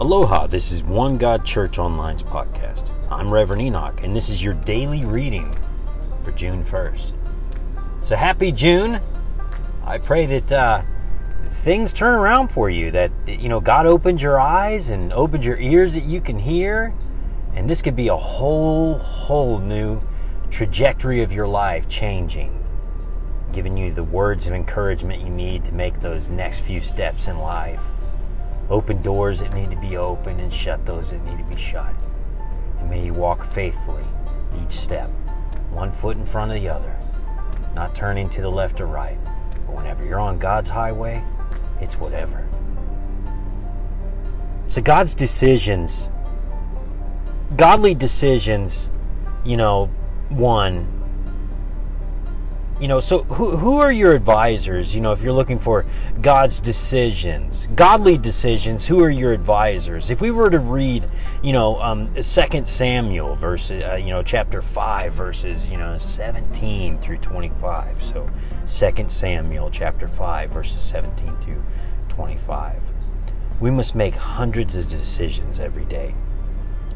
[0.00, 2.92] Aloha, this is One God Church Online's podcast.
[3.10, 5.52] I'm Reverend Enoch, and this is your daily reading
[6.22, 7.14] for June 1st.
[8.02, 9.00] So happy June!
[9.84, 10.82] I pray that uh,
[11.46, 15.58] things turn around for you, that, you know, God opened your eyes and opened your
[15.58, 16.94] ears that you can hear,
[17.56, 20.00] and this could be a whole, whole new
[20.52, 22.64] trajectory of your life changing,
[23.50, 27.36] giving you the words of encouragement you need to make those next few steps in
[27.40, 27.84] life.
[28.70, 31.94] Open doors that need to be open and shut those that need to be shut.
[32.78, 34.04] And may you walk faithfully
[34.62, 35.08] each step,
[35.70, 36.96] one foot in front of the other,
[37.74, 39.18] not turning to the left or right.
[39.66, 41.24] But whenever you're on God's highway,
[41.80, 42.46] it's whatever.
[44.66, 46.10] So God's decisions,
[47.56, 48.90] godly decisions,
[49.44, 49.86] you know,
[50.28, 50.97] one,
[52.80, 55.84] you know so who, who are your advisors you know if you're looking for
[56.20, 60.10] god's decisions godly decisions who are your advisors?
[60.10, 61.08] If we were to read
[61.42, 62.22] you know um, 2
[62.66, 68.28] samuel verses uh, you know chapter 5 verses you know 17 through 25 so
[68.66, 71.62] 2 samuel chapter 5 verses 17 to
[72.08, 72.82] 25
[73.60, 76.14] we must make hundreds of decisions every day.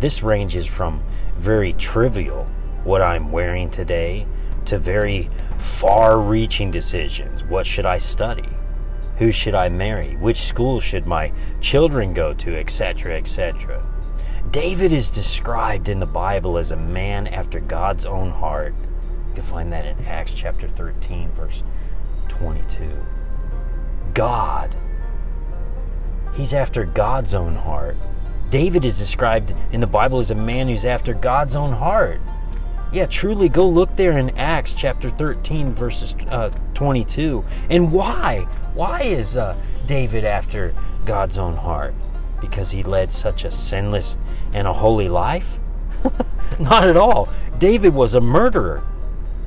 [0.00, 1.02] This ranges from
[1.36, 2.48] very trivial
[2.84, 4.26] what i'm wearing today
[4.68, 7.42] to very far reaching decisions.
[7.42, 8.48] What should I study?
[9.16, 10.14] Who should I marry?
[10.16, 12.56] Which school should my children go to?
[12.56, 13.86] Etc., etc.
[14.50, 18.74] David is described in the Bible as a man after God's own heart.
[19.28, 21.62] You can find that in Acts chapter 13, verse
[22.28, 22.90] 22.
[24.12, 24.76] God.
[26.34, 27.96] He's after God's own heart.
[28.50, 32.20] David is described in the Bible as a man who's after God's own heart.
[32.90, 37.44] Yeah, truly go look there in Acts chapter 13, verses uh, 22.
[37.68, 38.46] And why?
[38.72, 41.94] Why is uh, David after God's own heart?
[42.40, 44.16] Because he led such a sinless
[44.54, 45.58] and a holy life?
[46.58, 47.28] Not at all.
[47.58, 48.82] David was a murderer.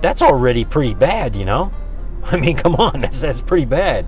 [0.00, 1.72] That's already pretty bad, you know?
[2.24, 4.06] I mean, come on, that's, that's pretty bad.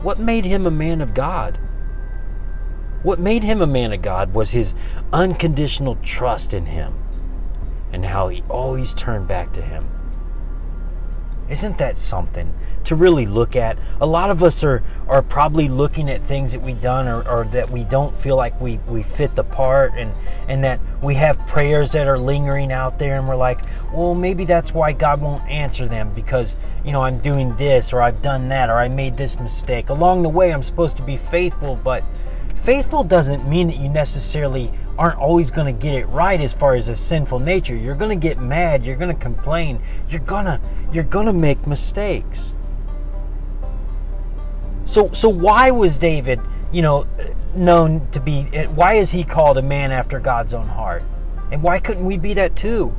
[0.00, 1.58] What made him a man of God?
[3.02, 4.74] What made him a man of God was his
[5.12, 6.94] unconditional trust in him
[7.92, 9.88] and how he always turned back to him.
[11.50, 13.76] Isn't that something to really look at?
[14.00, 17.44] A lot of us are, are probably looking at things that we've done or, or
[17.46, 20.12] that we don't feel like we, we fit the part and,
[20.46, 23.62] and that we have prayers that are lingering out there and we're like,
[23.92, 28.00] well, maybe that's why God won't answer them because, you know, I'm doing this or
[28.00, 29.88] I've done that or I made this mistake.
[29.88, 32.04] Along the way, I'm supposed to be faithful, but
[32.60, 36.74] faithful doesn't mean that you necessarily aren't always going to get it right as far
[36.74, 37.74] as a sinful nature.
[37.74, 40.60] You're going to get mad, you're going to complain, you're going to
[40.92, 42.54] you're going to make mistakes.
[44.84, 46.40] So so why was David,
[46.70, 47.06] you know,
[47.54, 51.02] known to be why is he called a man after God's own heart?
[51.50, 52.94] And why couldn't we be that too?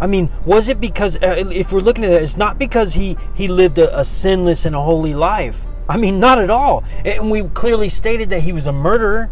[0.00, 3.16] I mean, was it because uh, if we're looking at it, it's not because he
[3.34, 5.66] he lived a, a sinless and a holy life.
[5.88, 6.84] I mean, not at all.
[7.04, 9.30] And we clearly stated that he was a murderer.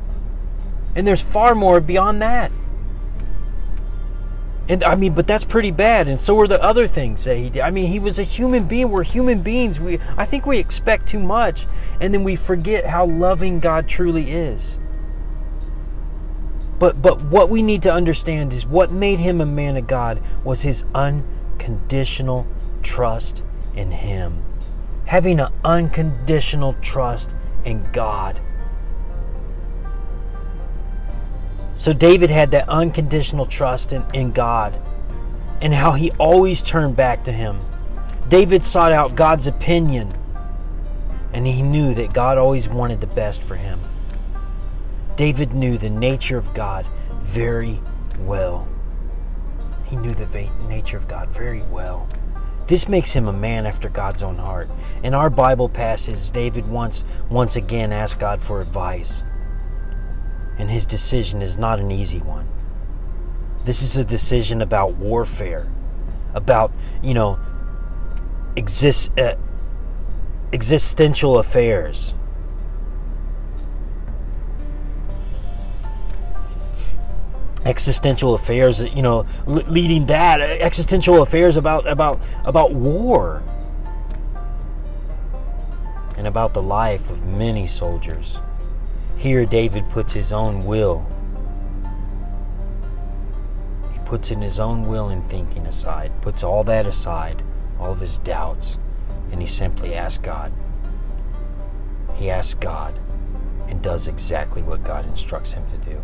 [0.94, 2.50] And there's far more beyond that.
[4.68, 6.08] And I mean, but that's pretty bad.
[6.08, 7.62] And so are the other things that he did.
[7.62, 8.90] I mean, he was a human being.
[8.90, 9.78] We're human beings.
[9.78, 11.66] We, I think we expect too much,
[12.00, 14.80] and then we forget how loving God truly is.
[16.80, 20.20] But but what we need to understand is what made him a man of God
[20.42, 22.46] was his unconditional
[22.82, 23.44] trust
[23.74, 24.42] in Him,
[25.06, 27.34] having an unconditional trust
[27.64, 28.40] in God.
[31.74, 34.80] So David had that unconditional trust in, in God
[35.60, 37.60] and how he always turned back to him.
[38.28, 40.14] David sought out God's opinion
[41.32, 43.80] and he knew that God always wanted the best for him.
[45.16, 46.86] David knew the nature of God
[47.20, 47.78] very
[48.18, 48.66] well.
[49.84, 50.26] He knew the
[50.68, 52.08] nature of God very well.
[52.66, 54.68] This makes him a man after God's own heart.
[55.02, 59.22] In our Bible passage, David once once again asked God for advice
[60.58, 62.48] and his decision is not an easy one.
[63.64, 65.68] This is a decision about warfare,
[66.34, 67.38] about, you know,
[68.54, 69.36] exist, uh,
[70.52, 72.14] existential affairs.
[77.66, 83.42] Existential affairs, you know, leading that existential affairs about about about war
[86.16, 88.38] and about the life of many soldiers.
[89.16, 91.06] Here, David puts his own will.
[93.92, 97.42] He puts in his own will and thinking aside, puts all that aside,
[97.80, 98.78] all of his doubts,
[99.32, 100.52] and he simply asks God.
[102.14, 102.98] He asks God,
[103.66, 106.00] and does exactly what God instructs him to do.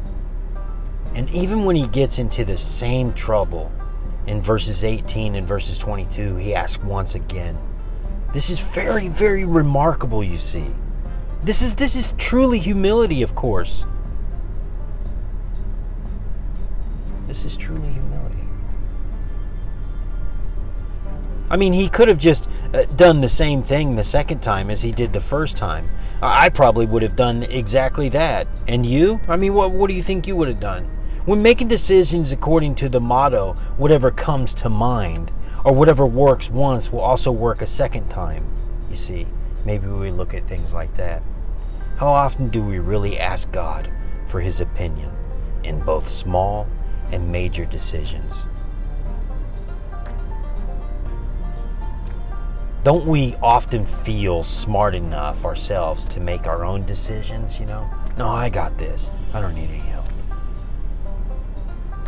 [1.14, 3.70] And even when he gets into the same trouble
[4.26, 7.58] in verses 18 and verses 22, he asks once again.
[8.32, 10.70] This is very, very remarkable, you see.
[11.44, 13.84] This is this is truly humility, of course.
[17.26, 18.36] This is truly humility.
[21.50, 24.82] I mean, he could have just uh, done the same thing the second time as
[24.82, 25.90] he did the first time.
[26.22, 28.46] I probably would have done exactly that.
[28.68, 29.20] And you?
[29.28, 30.91] I mean, what what do you think you would have done?
[31.24, 35.30] When making decisions according to the motto, whatever comes to mind,
[35.64, 38.44] or whatever works once will also work a second time,
[38.90, 39.28] you see,
[39.64, 41.22] maybe we look at things like that.
[41.98, 43.88] How often do we really ask God
[44.26, 45.12] for His opinion
[45.62, 46.66] in both small
[47.12, 48.42] and major decisions?
[52.82, 57.88] Don't we often feel smart enough ourselves to make our own decisions, you know?
[58.18, 59.08] No, I got this.
[59.32, 60.01] I don't need any help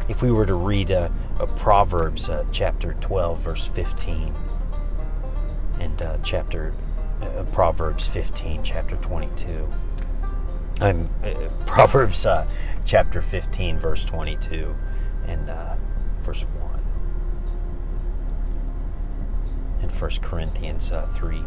[0.09, 4.35] if we were to read a, a Proverbs uh, chapter 12, verse 15,
[5.81, 6.75] and uh, chapter
[7.23, 9.69] uh, Proverbs 15, chapter 22.
[10.81, 12.47] I'm uh, Proverbs uh,
[12.85, 14.75] chapter 15, verse 22,
[15.27, 15.77] and uh,
[16.23, 16.81] verse 1.
[19.83, 21.43] And 1 Corinthians 3,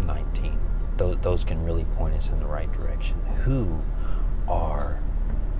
[0.00, 0.58] 19.
[0.96, 3.20] Those, those can really point us in the right direction.
[3.44, 3.80] Who
[4.48, 5.00] are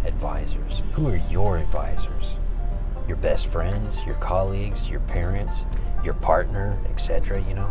[0.04, 0.82] advisors.
[0.92, 2.36] Who are your advisors?
[3.06, 5.64] Your best friends, your colleagues, your parents,
[6.04, 7.70] your partner, etc., you know?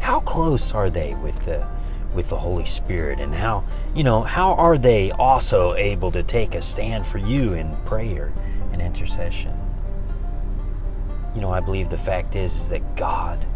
[0.00, 1.66] How close are they with the
[2.14, 3.64] with the Holy Spirit and how,
[3.94, 8.34] you know, how are they also able to take a stand for you in prayer
[8.70, 9.58] and intercession?
[11.34, 13.46] You know, I believe the fact is is that God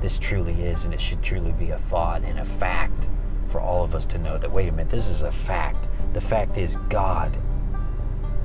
[0.00, 3.08] this truly is and it should truly be a thought and a fact
[3.48, 6.20] for all of us to know that wait a minute, this is a fact the
[6.22, 7.36] fact is, God,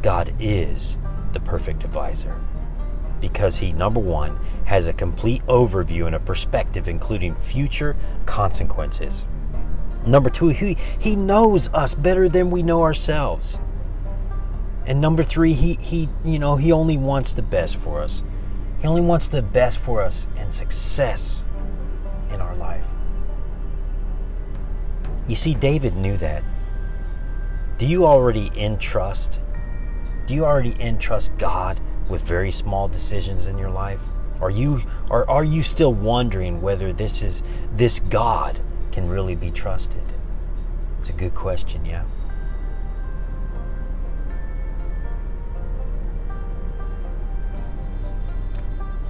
[0.01, 0.97] God is
[1.31, 2.37] the perfect advisor
[3.21, 7.95] because he, number one, has a complete overview and a perspective, including future
[8.25, 9.25] consequences.
[10.05, 13.57] Number two, he, he knows us better than we know ourselves.
[14.85, 18.21] And number three, he, he, you know, he only wants the best for us.
[18.81, 21.45] He only wants the best for us and success
[22.29, 22.87] in our life.
[25.25, 26.43] You see, David knew that.
[27.81, 29.41] Do you already entrust?
[30.27, 31.79] Do you already entrust God
[32.09, 34.03] with very small decisions in your life?
[34.39, 37.41] Are you or are you still wondering whether this is
[37.75, 38.59] this God
[38.91, 40.03] can really be trusted?
[40.99, 42.03] It's a good question, yeah.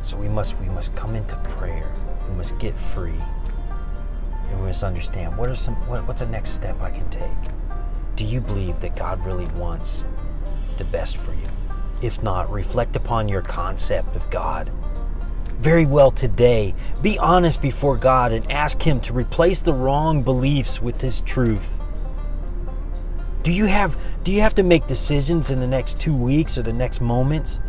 [0.01, 1.93] So we must we must come into prayer.
[2.29, 3.21] We must get free.
[4.49, 7.51] And we must understand what are some what, what's the next step I can take?
[8.21, 10.05] Do you believe that God really wants
[10.77, 11.47] the best for you?
[12.03, 14.71] If not, reflect upon your concept of God.
[15.57, 20.79] Very well today, be honest before God and ask Him to replace the wrong beliefs
[20.79, 21.79] with His truth.
[23.41, 26.61] Do you have do you have to make decisions in the next 2 weeks or
[26.61, 27.59] the next moments?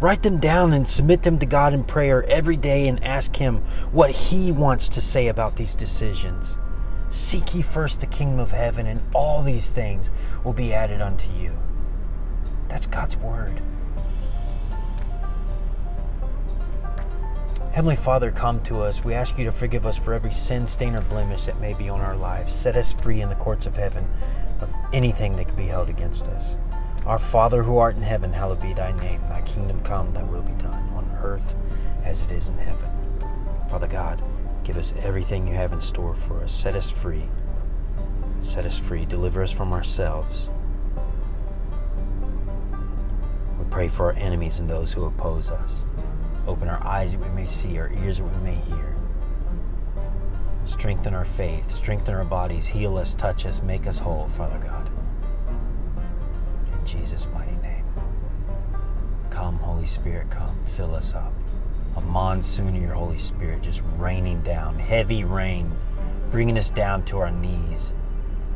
[0.00, 3.56] Write them down and submit them to God in prayer every day and ask Him
[3.90, 6.56] what He wants to say about these decisions.
[7.24, 10.10] Seek ye first the kingdom of heaven, and all these things
[10.44, 11.56] will be added unto you.
[12.68, 13.62] That's God's word.
[17.72, 19.02] Heavenly Father, come to us.
[19.02, 21.88] We ask you to forgive us for every sin, stain, or blemish that may be
[21.88, 22.54] on our lives.
[22.54, 24.06] Set us free in the courts of heaven
[24.60, 26.56] of anything that could be held against us.
[27.06, 29.22] Our Father who art in heaven, hallowed be thy name.
[29.22, 31.54] Thy kingdom come, thy will be done, on earth
[32.04, 32.90] as it is in heaven.
[33.70, 34.22] Father God,
[34.64, 36.52] Give us everything you have in store for us.
[36.52, 37.24] Set us free.
[38.40, 39.04] Set us free.
[39.04, 40.48] Deliver us from ourselves.
[43.58, 45.82] We pray for our enemies and those who oppose us.
[46.46, 48.96] Open our eyes that we may see, our ears that we may hear.
[50.64, 54.90] Strengthen our faith, strengthen our bodies, heal us, touch us, make us whole, Father God.
[56.72, 57.84] In Jesus' mighty name.
[59.28, 61.33] Come, Holy Spirit, come, fill us up
[61.96, 65.72] a monsoon of your Holy Spirit just raining down, heavy rain,
[66.30, 67.92] bringing us down to our knees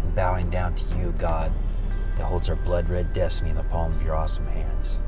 [0.03, 1.53] and bowing down to you, God,
[2.17, 4.99] that holds our blood red destiny in the palm of your awesome hands.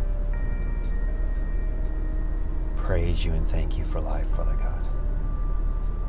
[2.76, 4.78] Praise you and thank you for life, Father God.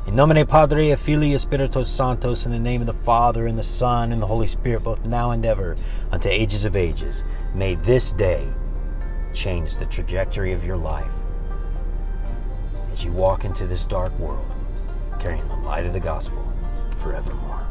[0.06, 4.10] In nomine Padre, Filii, Spiritus Sanctos, in the name of the Father, and the Son,
[4.12, 5.76] and the Holy Spirit, both now and ever,
[6.10, 7.22] unto ages of ages,
[7.54, 8.48] may this day
[9.32, 11.21] change the trajectory of your life
[12.92, 14.44] as you walk into this dark world,
[15.18, 16.46] carrying the light of the gospel
[16.90, 17.61] forevermore.